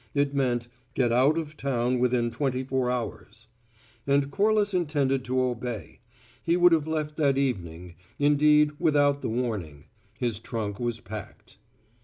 [0.15, 3.47] It meant: "Get out of town within twenty four hours."
[4.07, 5.99] And Corliss intended to obey.
[6.41, 9.83] He would have left that evening, indeed, without the warning;
[10.17, 11.57] his trunk was packed.